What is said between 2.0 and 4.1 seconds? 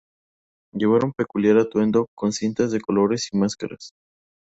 con cintas de colores y máscaras.